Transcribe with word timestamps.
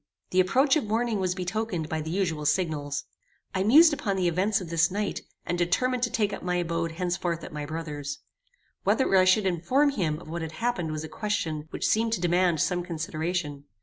The 0.31 0.39
approach 0.39 0.75
of 0.75 0.85
morning 0.85 1.19
was 1.19 1.35
betokened 1.35 1.87
by 1.87 2.01
the 2.01 2.09
usual 2.09 2.47
signals. 2.47 3.03
I 3.53 3.61
mused 3.61 3.93
upon 3.93 4.15
the 4.15 4.27
events 4.27 4.59
of 4.59 4.71
this 4.71 4.89
night, 4.89 5.21
and 5.45 5.59
determined 5.59 6.01
to 6.01 6.09
take 6.09 6.33
up 6.33 6.41
my 6.41 6.55
abode 6.55 6.93
henceforth 6.93 7.43
at 7.43 7.53
my 7.53 7.67
brother's. 7.67 8.17
Whether 8.83 9.15
I 9.15 9.25
should 9.25 9.45
inform 9.45 9.89
him 9.91 10.19
of 10.19 10.27
what 10.27 10.41
had 10.41 10.53
happened 10.53 10.91
was 10.91 11.03
a 11.03 11.07
question 11.07 11.67
which 11.69 11.85
seemed 11.87 12.13
to 12.13 12.19
demand 12.19 12.61
some 12.61 12.81
consideration. 12.81 13.65